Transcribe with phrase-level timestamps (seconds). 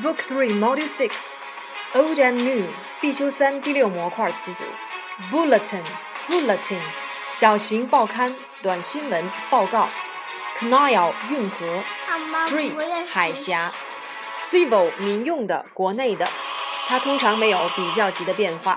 [0.00, 1.32] Book Three, Module Six,
[1.92, 2.68] Old and New，
[3.00, 4.62] 必修三第六模块词组。
[5.32, 5.82] Bulletin,
[6.28, 6.78] bulletin，
[7.32, 9.88] 小型报刊、短新闻报告。
[10.60, 11.82] Canal，运河。
[12.28, 13.72] Street，海峡。
[14.36, 16.28] Civil，民用的、国内的。
[16.86, 18.76] 它通常没有比较级的变化。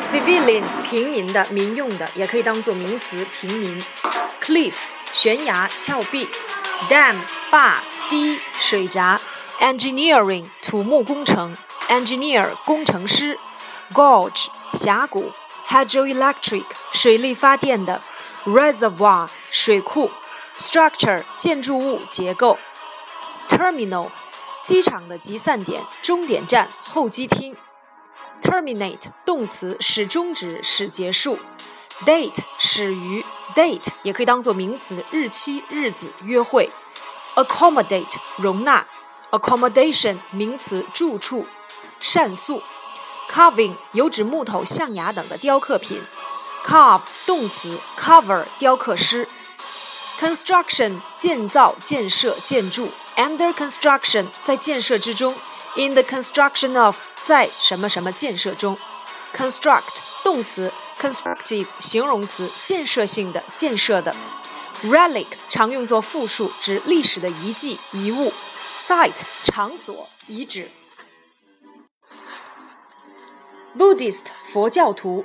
[0.00, 3.80] Civilian，平民的、民用的，也可以当做名词，平民。
[4.42, 4.74] Cliff，
[5.12, 6.28] 悬崖、峭壁。
[6.90, 7.14] Dam，
[7.48, 9.20] 坝、堤、水闸。
[9.60, 11.56] Engineering 土木工程
[11.88, 13.38] ，Engineer 工程师
[13.94, 15.32] ，Gorge 峡谷
[15.66, 18.02] ，Hydroelectric 水力发电的
[18.44, 20.10] ，Reservoir 水库
[20.58, 22.58] ，Structure 建筑物结构
[23.48, 24.10] ，Terminal
[24.62, 27.56] 机场的集散点终点站候机厅
[28.42, 31.38] ，Terminate 动词使终止使结束
[32.04, 36.70] ，Date 始于 Date 也可以当做名词日期日子约会
[37.36, 38.86] ，Accommodate 容纳。
[39.30, 41.46] Accommodation 名词住处，
[41.98, 42.62] 膳宿
[43.30, 46.02] ；carving 有指木头、象牙等的雕刻品
[46.64, 49.28] ；carve 动词 cover 雕刻师
[50.18, 55.34] ；construction 建造、建设、建筑；under construction 在建设之中
[55.74, 58.78] ；in the construction of 在什么什么建设中
[59.34, 64.14] ；construct 动词 constructive 形容词建设性的、建设的
[64.84, 68.32] ；relic 常用作复数，指历史的遗迹、遗物。
[68.78, 70.68] Site 场所遗址
[73.74, 75.24] ，Buddhist 佛教徒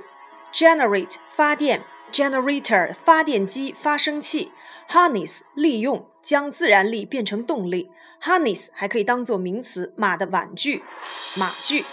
[0.53, 4.53] ，generate 发电，generator 发电机发生器
[4.89, 7.91] ，harness 利用将自然力变成动力
[8.23, 10.81] ，harness 还可以当做名词马的玩具
[11.35, 11.83] 马具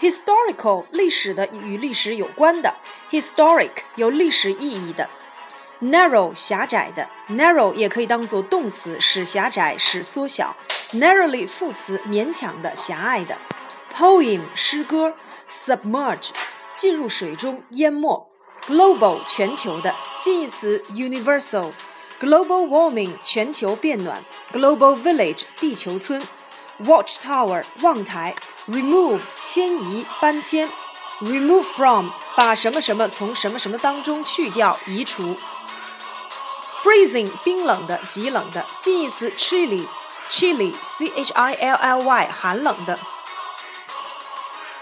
[0.00, 2.74] ，historical 历史的与历史有关的
[3.12, 5.08] ，historic 有历史意义的。
[5.80, 10.56] Narrow 狭窄的，narrow 也可以当做动词，使狭窄，使缩小。
[10.92, 13.38] narrowly 副词，勉强的，狭隘的。
[13.94, 15.14] poem 诗歌
[15.48, 16.30] ，submerge
[16.74, 18.30] 进入水中，淹没。
[18.66, 21.72] global 全球的，近义词 universal。
[22.20, 24.22] global warming 全球变暖。
[24.52, 26.22] global village 地球村。
[26.84, 28.34] watch tower 望台。
[28.68, 30.68] remove 迁移，搬迁。
[31.21, 35.37] remove from 把什么什么从什么什么当中去掉，移除。
[36.81, 38.65] freezing 冰冷的，极冷的。
[38.77, 42.99] 近义词 chilly，chilly，c h i l l y 寒冷的。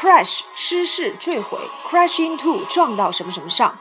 [0.03, 1.59] crash 失事坠毁
[1.89, 3.79] ，crash into 撞到什么什么上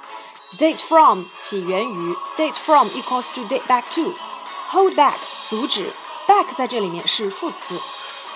[0.58, 5.16] ，date from 起源于，date from equals to date back to，hold back
[5.48, 5.92] 阻止
[6.28, 7.80] ，back 在这里面是副词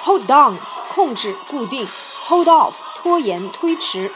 [0.04, 0.58] ，hold down
[0.94, 1.88] 控制固定
[2.26, 4.12] ，hold off 拖延推迟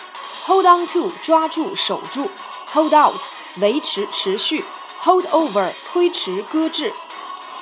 [0.45, 2.31] ，hold on to 抓住守住
[2.73, 3.21] ，hold out
[3.57, 4.65] 维持持续
[5.03, 6.93] ，hold over 推迟搁置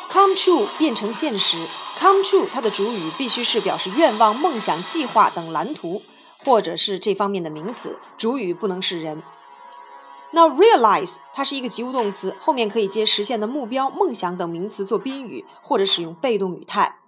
[0.10, 1.58] ，come true 变成现实。
[2.00, 6.04] Come true，它的主语必须是表示愿望、梦想、计划等蓝图，
[6.46, 9.24] 或者是这方面的名词，主语不能是人。
[10.32, 17.00] 那 realize 它是一个及物动词，后面可以接实现的目标、梦想等名词做宾语，或者使用被动语态。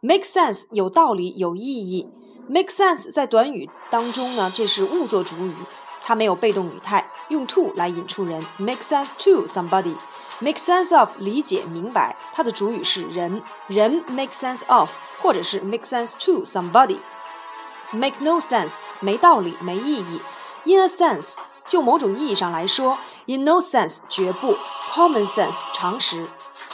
[0.00, 2.08] Make sense 有道理、有意义。
[2.48, 5.54] Make sense 在短语当中呢，这是物做主语。
[6.02, 18.20] 它没有被动语态，用 to 来引出人，make sense to somebody，make sense of 理解明白，它的主语是人，人 make sense of，或者是 make sense to somebody，make
[18.20, 20.20] no sense 没道理没意义
[20.64, 24.56] ，in a sense 就某种意义上来说，in no sense 绝不
[24.92, 26.28] ，common sense 常识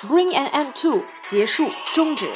[0.09, 2.33] ，bring an end to 结束终止。